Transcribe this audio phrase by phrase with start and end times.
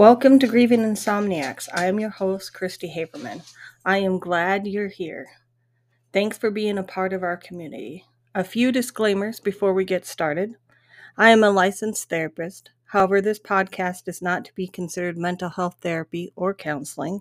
[0.00, 1.68] Welcome to Grieving Insomniacs.
[1.74, 3.42] I am your host, Christy Haberman.
[3.84, 5.26] I am glad you're here.
[6.10, 8.06] Thanks for being a part of our community.
[8.34, 10.54] A few disclaimers before we get started.
[11.18, 12.70] I am a licensed therapist.
[12.86, 17.20] However, this podcast is not to be considered mental health therapy or counseling.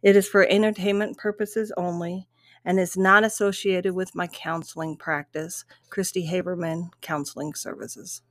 [0.00, 2.28] It is for entertainment purposes only
[2.64, 8.22] and is not associated with my counseling practice, Christy Haberman Counseling Services.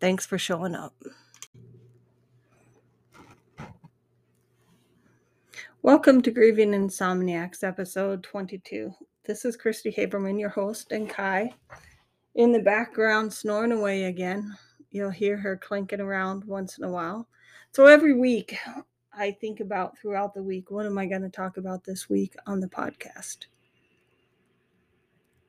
[0.00, 0.94] Thanks for showing up.
[5.82, 8.92] Welcome to Grieving Insomniacs, episode 22.
[9.24, 11.54] This is Christy Haberman, your host, and Kai.
[12.34, 14.54] In the background, snoring away again.
[14.90, 17.26] You'll hear her clinking around once in a while.
[17.72, 18.58] So every week,
[19.14, 22.34] I think about throughout the week, what am I going to talk about this week
[22.46, 23.46] on the podcast?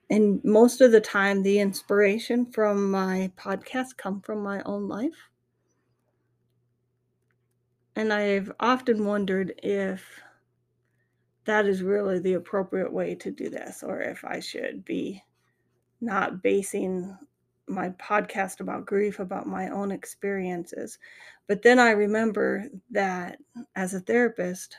[0.10, 5.28] And most of the time, the inspiration from my podcast come from my own life
[7.96, 10.04] and I've often wondered if
[11.46, 15.24] that is really the appropriate way to do this, or if I should be
[16.00, 17.18] not basing
[17.68, 21.00] my podcast about grief about my own experiences.
[21.48, 23.40] But then I remember that
[23.76, 24.78] as a therapist,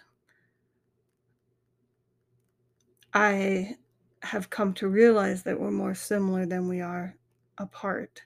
[3.14, 3.76] I
[4.22, 7.16] have come to realize that we're more similar than we are
[7.58, 8.22] apart.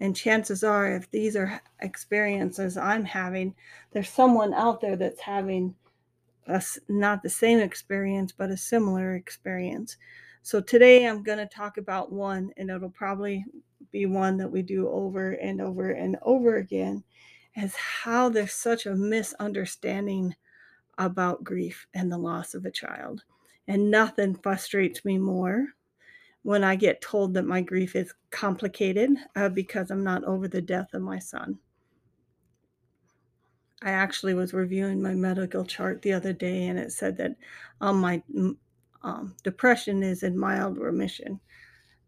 [0.00, 3.54] And chances are, if these are experiences I'm having,
[3.92, 5.74] there's someone out there that's having
[6.46, 9.96] a, not the same experience, but a similar experience.
[10.42, 13.44] So today I'm going to talk about one, and it'll probably
[13.90, 17.02] be one that we do over and over and over again,
[17.56, 20.34] as how there's such a misunderstanding
[20.98, 23.24] about grief and the loss of a child.
[23.66, 25.68] And nothing frustrates me more
[26.46, 30.62] when I get told that my grief is complicated uh, because I'm not over the
[30.62, 31.58] death of my son.
[33.82, 37.32] I actually was reviewing my medical chart the other day and it said that
[37.80, 38.22] um, my
[39.02, 41.40] um, depression is in mild remission.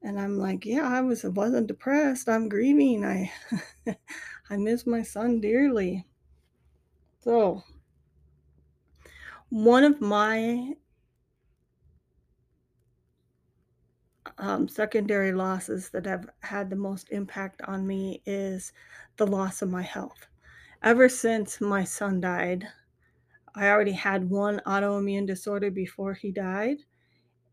[0.02, 2.28] And I'm like, yeah, I was wasn't depressed.
[2.28, 3.04] I'm grieving.
[3.04, 3.32] I
[4.50, 6.06] I miss my son dearly.
[7.24, 7.64] So
[9.48, 10.76] one of my
[14.38, 18.72] um, secondary losses that have had the most impact on me is
[19.16, 20.26] the loss of my health.
[20.82, 22.66] Ever since my son died,
[23.54, 26.78] I already had one autoimmune disorder before he died,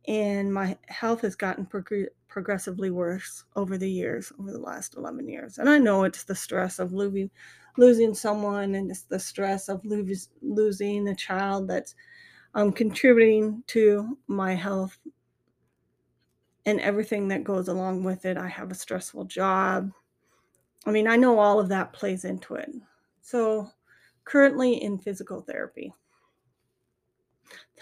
[0.08, 5.28] and my health has gotten prog- progressively worse over the years, over the last 11
[5.30, 5.58] years.
[5.58, 7.32] And I know it's the stress of losing,
[7.78, 11.96] losing someone, and it's the stress of lose, losing a child that's
[12.56, 14.98] um, contributing to my health
[16.66, 18.38] and everything that goes along with it.
[18.38, 19.92] I have a stressful job.
[20.86, 22.72] I mean, I know all of that plays into it.
[23.22, 23.70] So,
[24.24, 25.94] currently in physical therapy,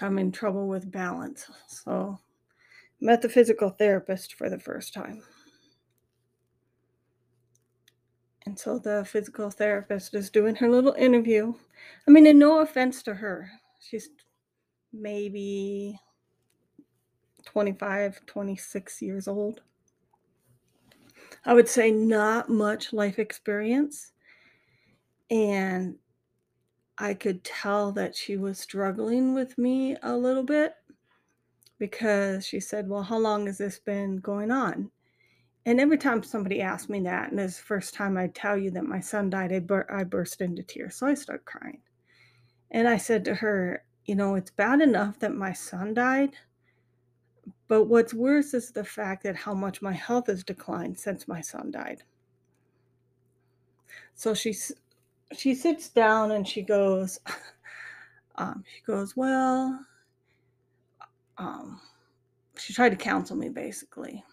[0.02, 1.50] I'm in trouble with balance.
[1.68, 2.20] So,
[3.02, 5.22] met the physical therapist for the first time.
[8.46, 11.54] And so the physical therapist is doing her little interview.
[12.08, 13.50] I mean, and no offense to her.
[13.80, 14.10] She's
[14.92, 16.00] maybe
[17.46, 19.62] 25, 26 years old.
[21.46, 24.12] I would say not much life experience.
[25.30, 25.96] And
[26.98, 30.74] I could tell that she was struggling with me a little bit
[31.80, 34.92] because she said, Well, how long has this been going on?
[35.66, 38.70] And every time somebody asked me that, and it's the first time I tell you
[38.72, 40.96] that my son died, I, bur- I burst into tears.
[40.96, 41.82] So I start crying.
[42.70, 46.36] And I said to her, You know, it's bad enough that my son died,
[47.74, 51.42] but what's worse is the fact that how much my health has declined since my
[51.42, 52.04] son died.
[54.14, 54.56] So she
[55.36, 57.20] she sits down and she goes,
[58.36, 59.84] um, she goes, well,
[61.40, 61.82] um,
[62.60, 64.24] she tried to counsel me basically.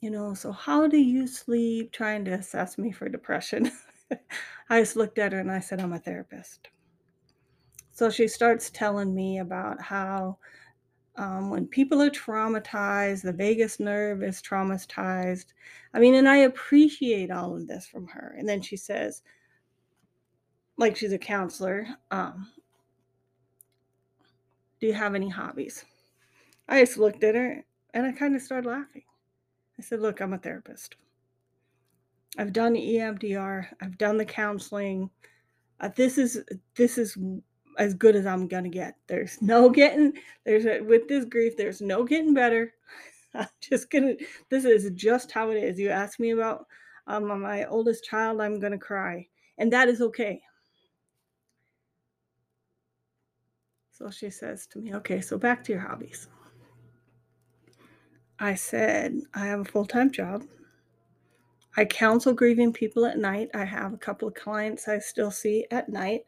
[0.00, 1.90] You know, so how do you sleep?
[1.90, 3.72] Trying to assess me for depression.
[4.68, 6.68] I just looked at her and I said, I'm a therapist.
[7.92, 10.36] So she starts telling me about how
[11.16, 15.46] um, when people are traumatized, the vagus nerve is traumatized.
[15.92, 18.34] I mean, and I appreciate all of this from her.
[18.38, 19.22] And then she says,
[20.78, 22.48] like she's a counselor, um,
[24.80, 25.84] do you have any hobbies?
[26.68, 29.04] I just looked at her and I kind of started laughing.
[29.78, 30.96] I said, Look, I'm a therapist.
[32.38, 35.10] I've done EMDR, I've done the counseling.
[35.80, 36.42] Uh, this is
[36.74, 37.18] this is
[37.78, 38.96] as good as I'm gonna get.
[39.06, 40.14] There's no getting
[40.44, 42.74] there's a, with this grief, there's no getting better.
[43.34, 44.14] I'm just gonna
[44.50, 45.78] this is just how it is.
[45.78, 46.66] You ask me about
[47.06, 49.26] um, my oldest child, I'm to cry.
[49.58, 50.40] And that is okay.
[53.90, 56.28] So she says to me, Okay, so back to your hobbies.
[58.38, 60.44] I said, I have a full time job.
[61.76, 63.48] I counsel grieving people at night.
[63.54, 66.22] I have a couple of clients I still see at night.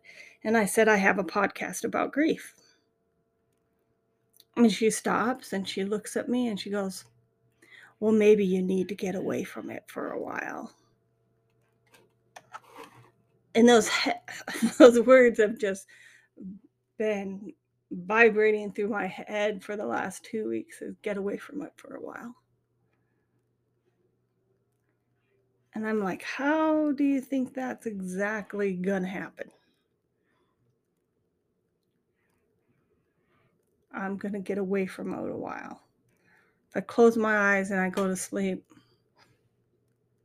[0.44, 2.54] And I said, I have a podcast about grief.
[4.56, 7.04] And she stops and she looks at me and she goes,
[7.98, 10.70] Well, maybe you need to get away from it for a while.
[13.54, 13.90] And those
[14.78, 15.86] those words have just
[16.98, 17.52] been
[17.90, 21.96] vibrating through my head for the last two weeks is get away from it for
[21.96, 22.34] a while.
[25.74, 29.50] And I'm like, how do you think that's exactly gonna happen?
[33.94, 35.82] I'm gonna get away from it a while.
[36.70, 38.64] If I close my eyes and I go to sleep,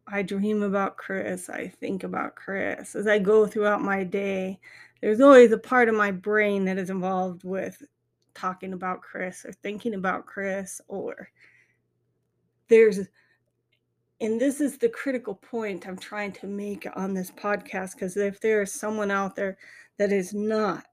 [0.07, 1.49] I dream about Chris.
[1.49, 2.95] I think about Chris.
[2.95, 4.59] As I go throughout my day,
[5.01, 7.83] there's always a part of my brain that is involved with
[8.33, 11.29] talking about Chris or thinking about Chris or
[12.69, 12.99] there's
[14.21, 18.39] and this is the critical point I'm trying to make on this podcast because if
[18.41, 19.57] there is someone out there
[19.97, 20.85] that is not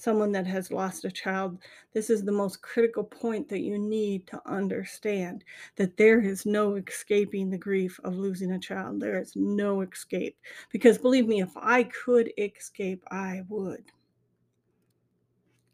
[0.00, 1.58] someone that has lost a child,
[1.92, 5.44] this is the most critical point that you need to understand
[5.76, 9.00] that there is no escaping the grief of losing a child.
[9.00, 10.36] There is no escape.
[10.70, 13.84] Because believe me, if I could escape, I would.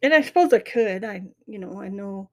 [0.03, 1.05] And I suppose I could.
[1.05, 2.31] I, you know, I know.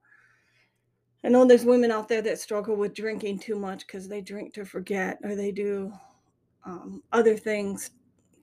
[1.24, 4.52] I know there's women out there that struggle with drinking too much because they drink
[4.54, 5.90] to forget or they do
[6.66, 7.90] um, other things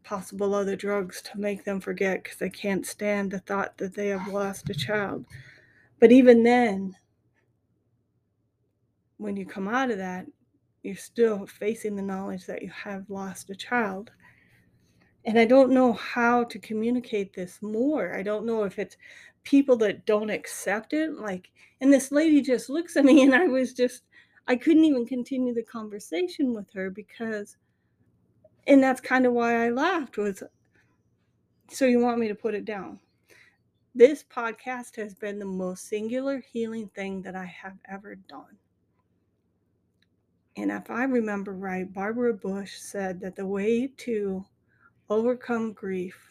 [0.03, 4.07] possible other drugs to make them forget because they can't stand the thought that they
[4.07, 5.25] have lost a child.
[5.99, 6.95] But even then,
[9.17, 10.25] when you come out of that,
[10.83, 14.11] you're still facing the knowledge that you have lost a child.
[15.25, 18.15] And I don't know how to communicate this more.
[18.15, 18.97] I don't know if it's
[19.43, 21.13] people that don't accept it.
[21.13, 24.03] Like, and this lady just looks at me, and I was just,
[24.47, 27.57] I couldn't even continue the conversation with her because
[28.67, 30.43] and that's kind of why I laughed was
[31.69, 32.99] so you want me to put it down.
[33.95, 38.57] This podcast has been the most singular healing thing that I have ever done.
[40.57, 44.45] And if I remember right, Barbara Bush said that the way to
[45.09, 46.29] overcome grief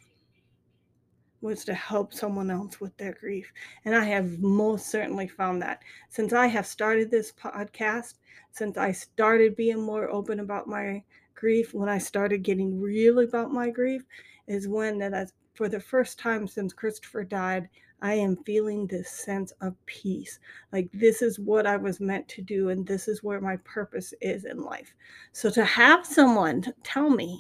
[1.41, 3.50] was to help someone else with their grief.
[3.85, 8.15] And I have most certainly found that since I have started this podcast,
[8.50, 11.03] since I started being more open about my
[11.41, 14.03] grief, when I started getting real about my grief,
[14.47, 17.69] is when that I, for the first time since Christopher died,
[18.03, 20.39] I am feeling this sense of peace.
[20.73, 24.13] Like this is what I was meant to do, and this is where my purpose
[24.21, 24.95] is in life.
[25.33, 27.39] So to have someone tell me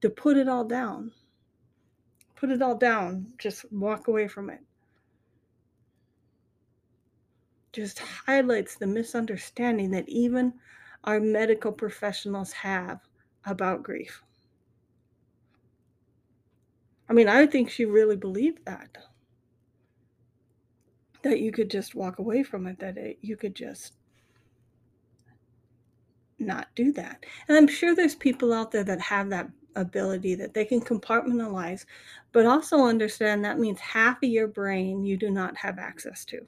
[0.00, 1.12] to put it all down,
[2.36, 4.60] put it all down, just walk away from it,
[7.72, 10.54] just highlights the misunderstanding that even
[11.04, 13.00] our medical professionals have
[13.44, 14.22] about grief.
[17.08, 18.96] I mean, I think she really believed that.
[21.22, 23.94] That you could just walk away from it, that it, you could just
[26.38, 27.24] not do that.
[27.48, 31.84] And I'm sure there's people out there that have that ability that they can compartmentalize,
[32.32, 36.46] but also understand that means half of your brain you do not have access to.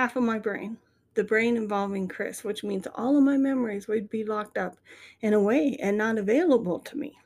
[0.00, 0.78] Half of my brain,
[1.12, 4.78] the brain involving Chris, which means all of my memories would be locked up
[5.20, 7.18] in a way and not available to me.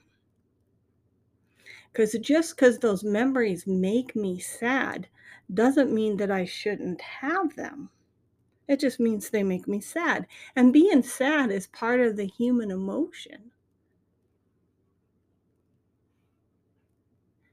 [1.92, 5.06] Because just because those memories make me sad
[5.52, 7.90] doesn't mean that I shouldn't have them.
[8.66, 10.26] It just means they make me sad.
[10.56, 13.52] And being sad is part of the human emotion.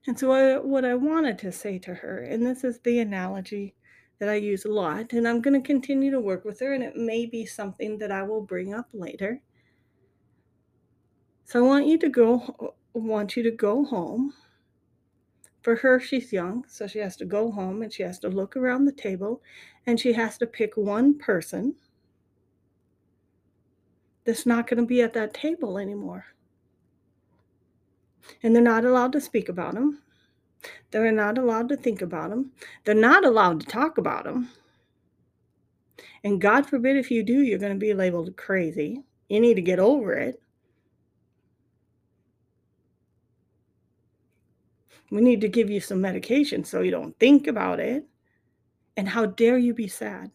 [0.07, 3.75] And so, I, what I wanted to say to her, and this is the analogy
[4.21, 6.83] that I use a lot, and I'm going to continue to work with her, and
[6.83, 9.41] it may be something that I will bring up later.
[11.43, 14.35] So I want you to go want you to go home.
[15.63, 18.55] For her, she's young, so she has to go home and she has to look
[18.55, 19.41] around the table
[19.87, 21.75] and she has to pick one person
[24.23, 26.25] that's not going to be at that table anymore.
[28.43, 30.03] And they're not allowed to speak about them.
[30.91, 32.51] They're not allowed to think about them.
[32.83, 34.49] They're not allowed to talk about them.
[36.23, 39.03] And God forbid if you do, you're going to be labeled crazy.
[39.29, 40.41] You need to get over it.
[45.09, 48.05] We need to give you some medication so you don't think about it.
[48.95, 50.31] And how dare you be sad?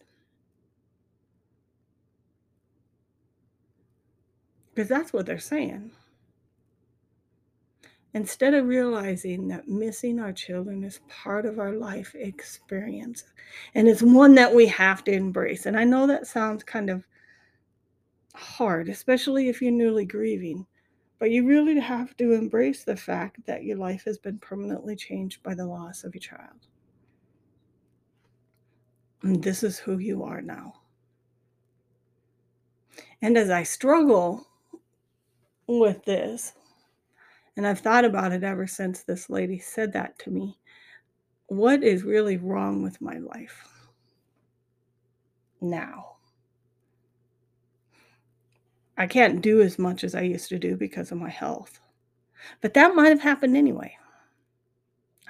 [4.73, 5.91] Because that's what they're saying.
[8.13, 13.25] Instead of realizing that missing our children is part of our life experience
[13.75, 15.65] and it's one that we have to embrace.
[15.65, 17.05] And I know that sounds kind of
[18.33, 20.65] hard, especially if you're newly grieving,
[21.19, 25.43] but you really have to embrace the fact that your life has been permanently changed
[25.43, 26.67] by the loss of your child.
[29.23, 30.73] And this is who you are now.
[33.21, 34.47] And as I struggle
[35.65, 36.53] with this,
[37.57, 40.57] and I've thought about it ever since this lady said that to me,
[41.47, 43.67] what is really wrong with my life
[45.59, 46.17] now?
[48.95, 51.79] I can't do as much as I used to do because of my health.
[52.61, 53.97] But that might have happened anyway.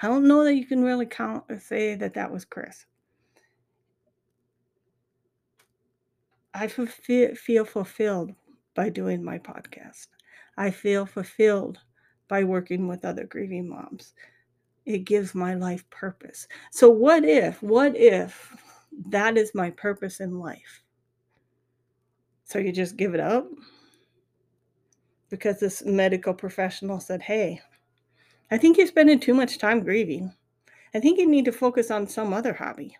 [0.02, 2.86] I don't know that you can really count or say that that was Chris.
[6.54, 8.34] I feel fulfilled
[8.76, 10.08] by doing my podcast.
[10.58, 11.80] I feel fulfilled
[12.28, 14.14] by working with other grieving moms.
[14.86, 16.48] It gives my life purpose.
[16.72, 18.56] So, what if, what if
[19.08, 20.84] that is my purpose in life?
[22.46, 23.48] So, you just give it up?
[25.30, 27.62] Because this medical professional said, hey,
[28.50, 30.34] I think you're spending too much time grieving.
[30.94, 32.96] I think you need to focus on some other hobby.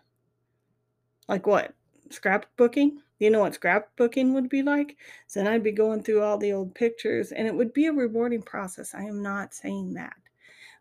[1.26, 1.74] Like what?
[2.10, 2.98] Scrapbooking?
[3.18, 4.96] You know what scrapbooking would be like?
[5.26, 7.92] So then I'd be going through all the old pictures and it would be a
[7.92, 8.94] rewarding process.
[8.94, 10.16] I am not saying that.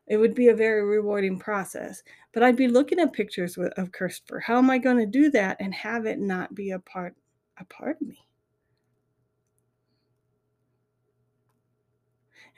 [0.07, 2.03] It would be a very rewarding process.
[2.31, 4.39] But I'd be looking at pictures of Christopher.
[4.39, 7.15] How am I going to do that and have it not be a part
[7.59, 8.27] a part of me?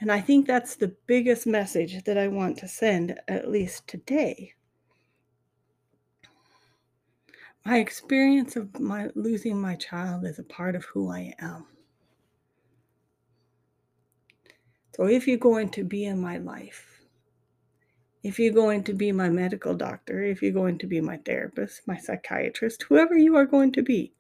[0.02, 4.54] And I think that's the biggest message that I want to send, at least today.
[7.66, 11.66] My experience of my losing my child is a part of who I am.
[14.96, 17.06] So if you're going to be in my life,
[18.24, 21.88] if you're going to be my medical doctor, if you're going to be my therapist,
[21.88, 24.14] my psychiatrist, whoever you are going to be,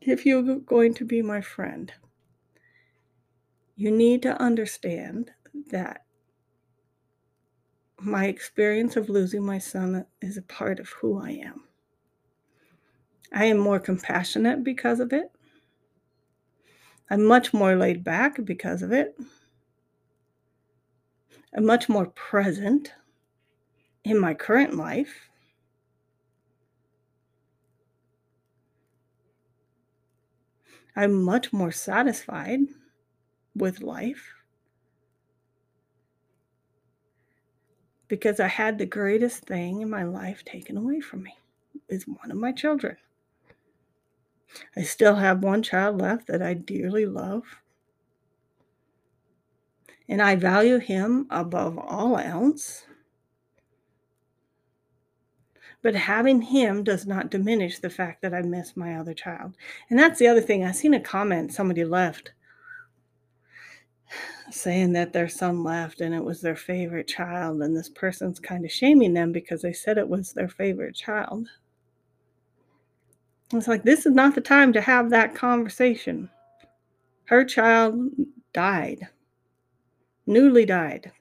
[0.00, 1.92] if you're going to be my friend,
[3.76, 5.30] you need to understand
[5.70, 6.04] that
[7.98, 11.64] my experience of losing my son is a part of who I am.
[13.36, 15.32] I am more compassionate because of it.
[17.10, 19.18] I'm much more laid back because of it.
[21.52, 22.92] I'm much more present
[24.04, 25.28] in my current life.
[30.94, 32.60] I'm much more satisfied
[33.56, 34.32] with life
[38.06, 41.36] because I had the greatest thing in my life taken away from me
[41.88, 42.96] is one of my children.
[44.76, 47.42] I still have one child left that I dearly love.
[50.08, 52.86] And I value him above all else.
[55.82, 59.54] But having him does not diminish the fact that I miss my other child.
[59.90, 60.64] And that's the other thing.
[60.64, 62.32] I seen a comment somebody left
[64.50, 67.60] saying that their son left and it was their favorite child.
[67.62, 71.48] And this person's kind of shaming them because they said it was their favorite child.
[73.54, 76.28] It's like, this is not the time to have that conversation.
[77.26, 78.10] Her child
[78.52, 79.08] died,
[80.26, 81.12] newly died.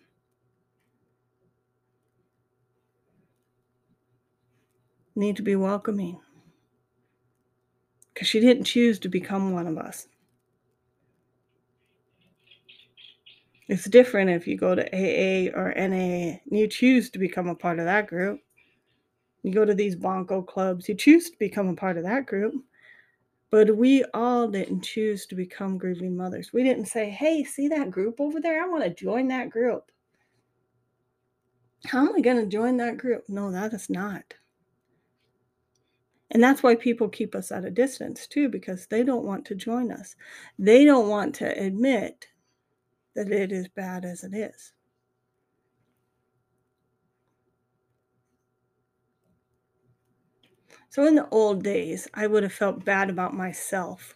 [5.16, 6.20] Need to be welcoming
[8.14, 10.08] because she didn't choose to become one of us.
[13.68, 17.56] It's different if you go to AA or NA and you choose to become a
[17.56, 18.40] part of that group.
[19.44, 22.56] You go to these Bunco clubs, you choose to become a part of that group.
[23.52, 26.52] But we all didn't choose to become grieving mothers.
[26.52, 28.64] We didn't say, hey, see that group over there?
[28.64, 29.92] I want to join that group.
[31.86, 33.26] How am I going to join that group?
[33.28, 34.34] No, that is not.
[36.32, 39.56] And that's why people keep us at a distance too, because they don't want to
[39.56, 40.16] join us.
[40.58, 42.26] They don't want to admit
[43.16, 44.74] that it is bad as it is.
[50.94, 54.16] So in the old days, I would have felt bad about myself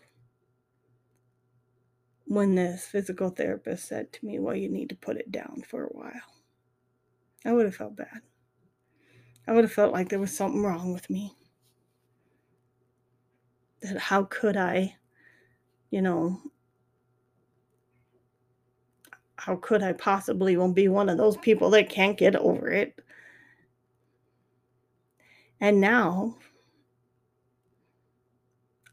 [2.27, 5.86] when this physical therapist said to me, Well, you need to put it down for
[5.86, 6.12] a while.
[7.43, 8.22] I would have felt bad.
[9.48, 11.34] I would have felt like there was something wrong with me.
[13.81, 14.98] That how could I,
[15.89, 16.39] you know,
[19.38, 23.00] how could I possibly be one of those people that can't get over it?
[25.60, 26.38] And now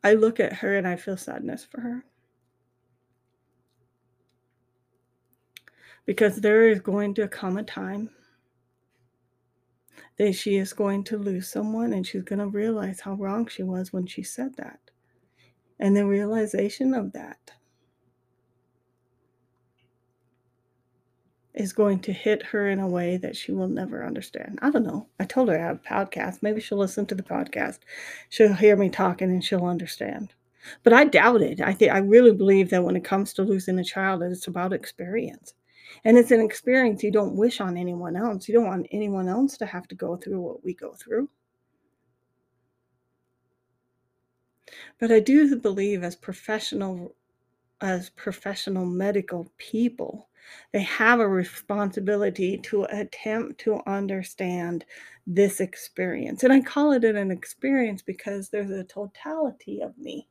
[0.04, 2.04] I look at her and I feel sadness for her.
[6.04, 8.10] Because there is going to come a time
[10.18, 13.62] that she is going to lose someone and she's going to realize how wrong she
[13.62, 14.78] was when she said that.
[15.80, 17.52] And the realization of that
[21.54, 24.58] is going to hit her in a way that she will never understand.
[24.60, 25.06] I don't know.
[25.20, 26.42] I told her I have a podcast.
[26.42, 27.78] Maybe she'll listen to the podcast.
[28.28, 30.34] She'll hear me talking and she'll understand.
[30.82, 31.60] But I doubt it.
[31.60, 34.72] I think I really believe that when it comes to losing a child, it's about
[34.72, 35.54] experience.
[36.04, 38.48] And it's an experience you don't wish on anyone else.
[38.48, 41.28] You don't want anyone else to have to go through what we go through.
[44.98, 47.14] But I do believe as professional
[47.80, 50.30] as professional medical people,
[50.72, 54.84] they have a responsibility to attempt to understand
[55.26, 56.42] this experience.
[56.42, 60.28] And I call it an experience because there's a totality of me.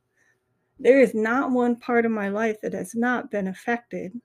[0.79, 4.19] There is not one part of my life that has not been affected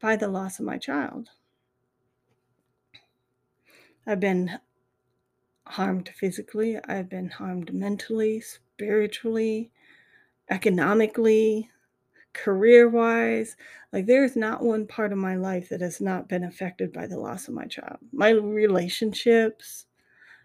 [0.00, 1.28] by the loss of my child.
[4.06, 4.58] I've been
[5.66, 9.70] harmed physically, I've been harmed mentally, spiritually,
[10.50, 11.70] economically,
[12.32, 13.56] career wise.
[13.92, 17.18] Like, there's not one part of my life that has not been affected by the
[17.18, 17.98] loss of my child.
[18.12, 19.86] My relationships,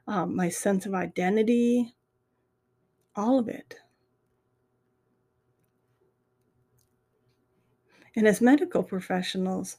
[0.08, 1.94] um, my sense of identity,
[3.16, 3.76] all of it.
[8.16, 9.78] And as medical professionals,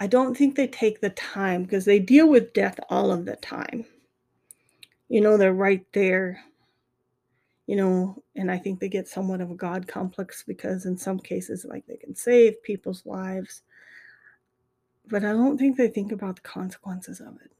[0.00, 3.36] I don't think they take the time because they deal with death all of the
[3.36, 3.84] time.
[5.08, 6.42] You know, they're right there.
[7.66, 11.18] You know, and I think they get somewhat of a God complex because in some
[11.18, 13.62] cases, like they can save people's lives.
[15.06, 17.52] But I don't think they think about the consequences of it.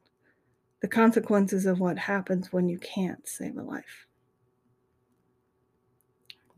[0.81, 4.07] The consequences of what happens when you can't save a life.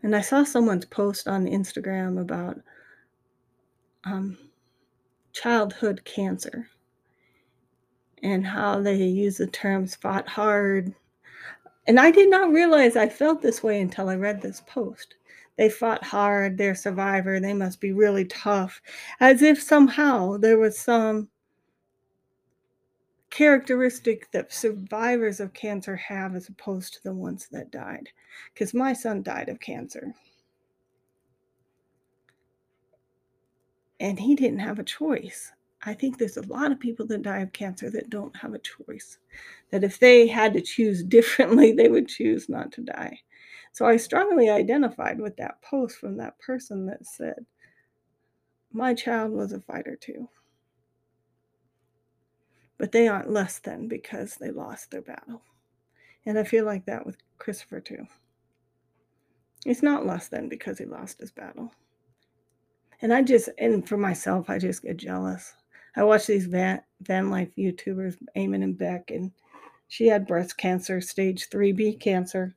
[0.03, 2.61] And I saw someone's post on Instagram about
[4.05, 4.37] um,
[5.33, 6.69] childhood cancer
[8.23, 10.95] and how they use the terms fought hard.
[11.87, 15.17] And I did not realize I felt this way until I read this post.
[15.57, 18.81] They fought hard, they're survivor, they must be really tough,
[19.21, 21.29] as if somehow there was some
[23.31, 28.09] characteristic that survivors of cancer have as opposed to the ones that died.
[28.53, 30.15] Because my son died of cancer.
[34.01, 35.53] And he didn't have a choice.
[35.87, 38.59] I think there's a lot of people that die of cancer that don't have a
[38.59, 39.19] choice.
[39.71, 43.19] That if they had to choose differently, they would choose not to die.
[43.73, 47.45] So I strongly identified with that post from that person that said,
[48.73, 50.29] My child was a fighter too
[52.79, 55.43] but they aren't less than because they lost their battle.
[56.27, 58.07] And I feel like that with Christopher too.
[59.65, 61.73] He's not less than because he lost his battle.
[63.01, 65.55] And I just, and for myself, I just get jealous.
[65.97, 69.33] I watch these van, van life YouTubers, Eamon and Bec, and
[69.89, 72.55] she had breast cancer, stage 3B cancer.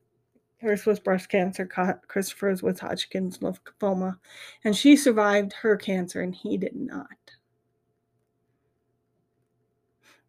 [0.60, 1.68] Hers was breast cancer,
[2.08, 4.18] Christopher's was Hodgkin's lymphoma,
[4.64, 7.08] and she survived her cancer and he did not.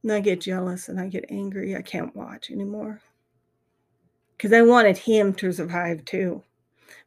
[0.02, 1.74] And I get jealous and I get angry.
[1.74, 3.00] I can't watch anymore.
[4.36, 6.42] Because I wanted him to survive too.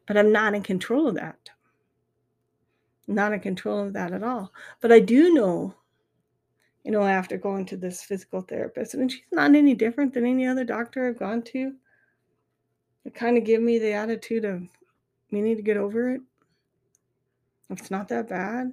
[0.06, 1.50] But I'm not in control of that.
[3.06, 4.52] not in control of that at all.
[4.80, 5.74] But I do know,
[6.84, 10.46] you know, after going to this physical therapist, and she's not any different than any
[10.46, 11.72] other doctor I've gone to,
[13.04, 14.62] it kind of give me the attitude of,
[15.30, 16.20] you need to get over it.
[17.70, 18.72] It's not that bad.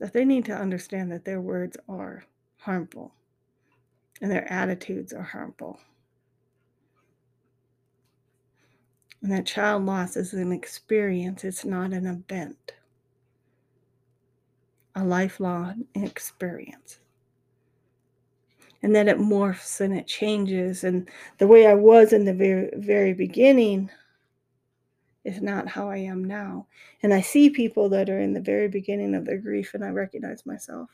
[0.00, 2.24] that they need to understand that their words are
[2.56, 3.12] harmful
[4.20, 5.78] and their attitudes are harmful.
[9.22, 12.72] And that child loss is an experience, it's not an event,
[15.00, 17.00] a lifelong experience.
[18.82, 20.84] And that it morphs and it changes.
[20.84, 21.08] And
[21.38, 23.90] the way I was in the very, very beginning
[25.24, 26.66] is not how I am now.
[27.02, 29.90] And I see people that are in the very beginning of their grief, and I
[29.90, 30.88] recognize myself.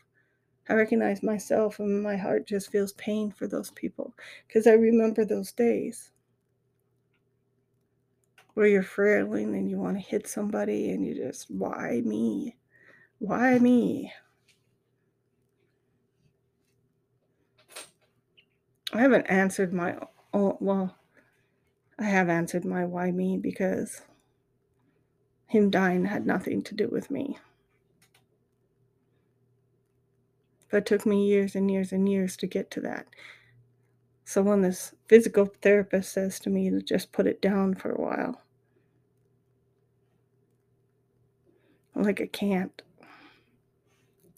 [0.68, 4.14] I recognize myself, and my heart just feels pain for those people
[4.48, 6.10] because I remember those days
[8.54, 12.56] where you're frailing and you want to hit somebody, and you just, why me?
[13.18, 14.12] Why me?
[18.92, 19.98] I haven't answered my,
[20.32, 20.96] oh, well,
[21.98, 24.02] I have answered my why me because
[25.46, 27.38] him dying had nothing to do with me.
[30.70, 33.06] But it took me years and years and years to get to that.
[34.24, 38.00] So when this physical therapist says to me to just put it down for a
[38.00, 38.40] while,
[41.96, 42.82] Like I can't.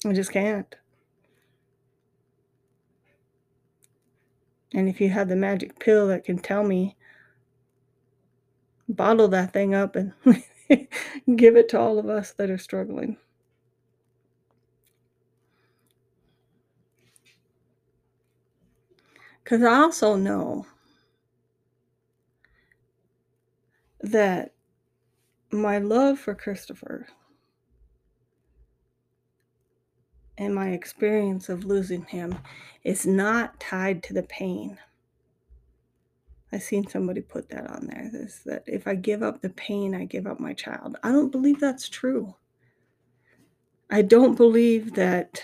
[0.04, 0.74] I just can't.
[4.74, 6.96] And if you had the magic pill that can tell me,
[8.88, 10.12] bottle that thing up and
[11.36, 13.16] give it to all of us that are struggling.
[19.42, 20.66] Because I also know
[24.00, 24.52] that
[25.50, 27.06] my love for Christopher
[30.38, 32.38] and my experience of losing him
[32.84, 34.78] is not tied to the pain.
[36.52, 38.08] I seen somebody put that on there.
[38.10, 40.96] This that if I give up the pain, I give up my child.
[41.02, 42.34] I don't believe that's true.
[43.90, 45.42] I don't believe that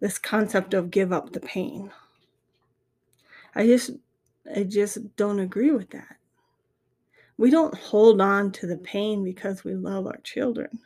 [0.00, 1.92] this concept of give up the pain.
[3.54, 3.90] I just
[4.56, 6.16] I just don't agree with that.
[7.36, 10.80] We don't hold on to the pain because we love our children.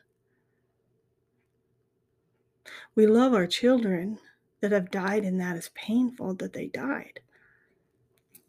[2.95, 4.19] We love our children
[4.61, 7.21] that have died, and that is painful that they died.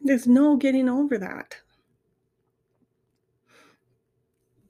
[0.02, 1.58] There's no getting over that.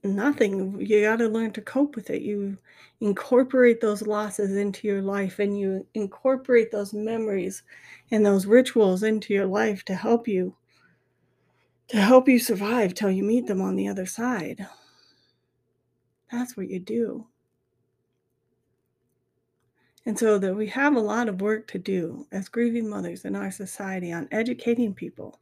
[0.03, 0.79] Nothing.
[0.79, 2.21] You got to learn to cope with it.
[2.21, 2.58] You
[3.01, 7.63] incorporate those losses into your life and you incorporate those memories
[8.12, 10.55] and those rituals into your life to help you
[11.88, 14.67] to help you survive till you meet them on the other side.
[16.31, 17.27] That's what you do.
[20.06, 23.36] And so that we have a lot of work to do as grieving mothers in
[23.36, 25.39] our society on educating people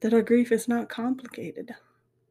[0.00, 1.74] that our grief is not complicated.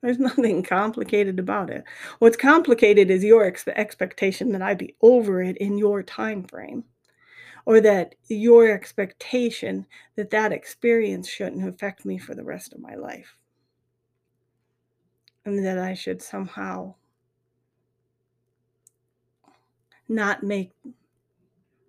[0.01, 1.83] There's nothing complicated about it.
[2.19, 6.83] What's complicated is your ex- expectation that I be over it in your time frame
[7.65, 12.95] or that your expectation that that experience shouldn't affect me for the rest of my
[12.95, 13.37] life
[15.45, 16.95] and that I should somehow
[20.11, 20.71] not make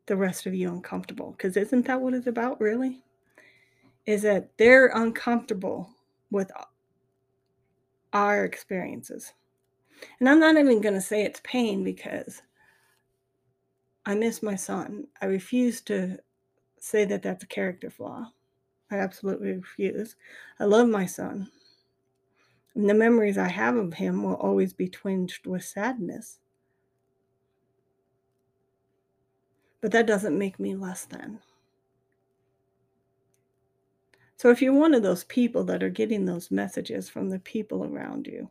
[0.07, 1.33] the rest of you uncomfortable.
[1.33, 3.03] Because isn't that what it's about, really?
[4.07, 5.91] Is that they're uncomfortable
[6.31, 6.51] with
[8.13, 9.33] our experiences.
[10.19, 12.43] And I'm not even going to say it's pain because
[14.05, 15.07] I miss my son.
[15.21, 16.19] I refuse to
[16.81, 18.33] say that that's a character flaw.
[18.91, 20.17] I absolutely refuse.
[20.59, 21.49] I love my son.
[22.75, 26.39] And the memories I have of him will always be twinged with sadness.
[29.83, 31.41] But that doesn't make me less than.
[34.37, 37.85] So if you're one of those people that are getting those messages from the people
[37.85, 38.51] around you,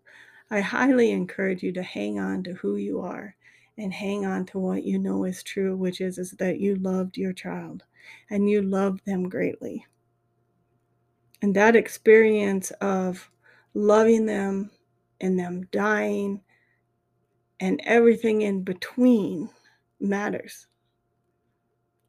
[0.51, 3.35] I highly encourage you to hang on to who you are
[3.77, 7.17] and hang on to what you know is true, which is, is that you loved
[7.17, 7.83] your child
[8.29, 9.85] and you loved them greatly.
[11.41, 13.29] And that experience of
[13.73, 14.69] loving them
[15.21, 16.41] and them dying
[17.59, 19.49] and everything in between
[19.99, 20.67] matters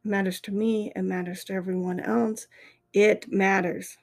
[0.04, 2.46] matters to me, it matters to everyone else.
[2.92, 3.96] It matters.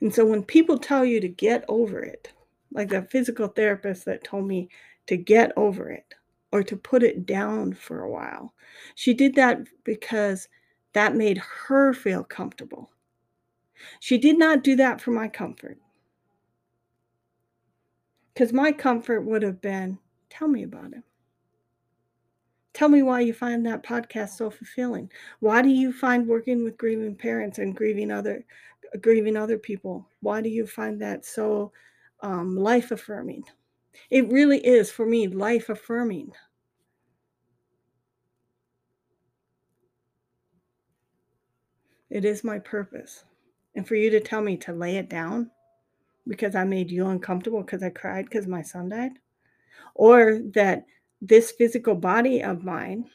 [0.00, 2.32] And so when people tell you to get over it,
[2.72, 4.68] like the physical therapist that told me
[5.06, 6.14] to get over it
[6.52, 8.52] or to put it down for a while,
[8.94, 10.48] she did that because
[10.92, 12.90] that made her feel comfortable.
[14.00, 15.78] She did not do that for my comfort.
[18.32, 21.02] Because my comfort would have been tell me about it.
[22.76, 25.10] Tell me why you find that podcast so fulfilling.
[25.40, 28.44] Why do you find working with grieving parents and grieving other
[29.00, 30.06] grieving other people?
[30.20, 31.72] Why do you find that so
[32.20, 33.44] um, life affirming?
[34.10, 36.32] It really is for me life affirming.
[42.10, 43.24] It is my purpose.
[43.74, 45.50] And for you to tell me to lay it down
[46.28, 49.12] because I made you uncomfortable because I cried because my son died,
[49.94, 50.84] or that
[51.20, 53.06] this physical body of mine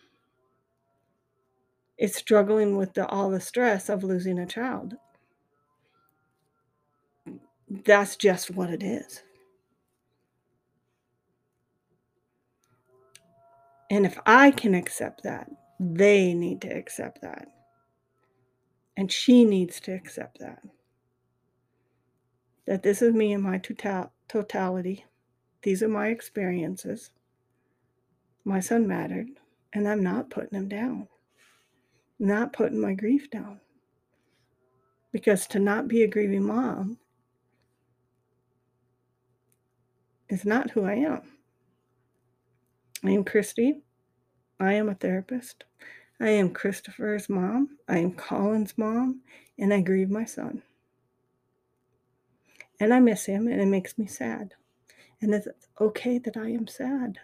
[1.97, 4.95] is struggling with the, all the stress of losing a child.
[7.85, 9.23] That's just what it is.
[13.91, 17.47] And if I can accept that, they need to accept that.
[18.97, 20.61] And she needs to accept that.
[22.67, 25.05] That this is me in my total- totality.
[25.61, 27.11] These are my experiences.
[28.43, 29.27] My son mattered,
[29.73, 31.07] and I'm not putting him down.
[32.19, 33.59] Not putting my grief down.
[35.11, 36.97] Because to not be a grieving mom
[40.29, 41.21] is not who I am.
[43.03, 43.81] I am Christy.
[44.59, 45.65] I am a therapist.
[46.19, 47.77] I am Christopher's mom.
[47.87, 49.21] I am Colin's mom,
[49.57, 50.61] and I grieve my son.
[52.79, 54.53] And I miss him, and it makes me sad.
[55.19, 55.47] And it's
[55.79, 57.19] okay that I am sad.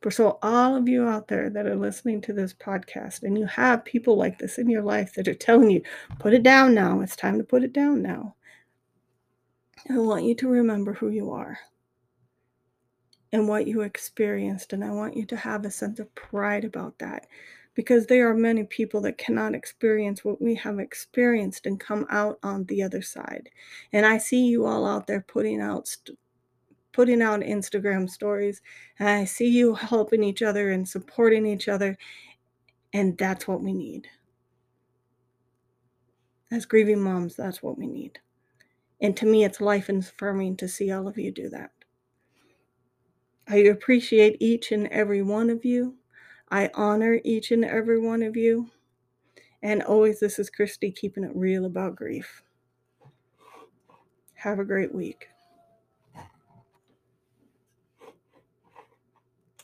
[0.00, 3.44] For so, all of you out there that are listening to this podcast, and you
[3.46, 5.82] have people like this in your life that are telling you,
[6.18, 8.34] put it down now, it's time to put it down now.
[9.88, 11.58] I want you to remember who you are
[13.32, 14.72] and what you experienced.
[14.72, 17.26] And I want you to have a sense of pride about that
[17.74, 22.38] because there are many people that cannot experience what we have experienced and come out
[22.42, 23.48] on the other side.
[23.92, 26.18] And I see you all out there putting out st-
[27.00, 28.60] putting out Instagram stories
[28.98, 31.96] and I see you helping each other and supporting each other
[32.92, 34.06] and that's what we need.
[36.50, 38.18] As grieving moms, that's what we need.
[39.00, 41.70] And to me it's life affirming to see all of you do that.
[43.48, 45.94] I appreciate each and every one of you.
[46.50, 48.70] I honor each and every one of you.
[49.62, 52.42] And always, this is Christy keeping it real about grief.
[54.34, 55.29] Have a great week.